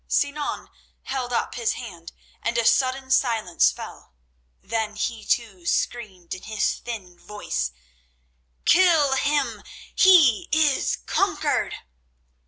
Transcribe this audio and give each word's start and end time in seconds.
_"Sinan 0.11 0.71
held 1.03 1.31
up 1.31 1.53
his 1.53 1.73
hand, 1.73 2.11
and 2.41 2.57
a 2.57 2.65
sudden 2.65 3.11
silence 3.11 3.69
fell. 3.71 4.15
Then 4.63 4.95
he, 4.95 5.23
too, 5.23 5.63
screamed 5.67 6.33
in 6.33 6.41
his 6.41 6.79
thin 6.79 7.19
voice: 7.19 7.71
"Kill 8.65 9.13
him! 9.13 9.61
He 9.93 10.49
is 10.51 10.95
conquered!" 11.05 11.75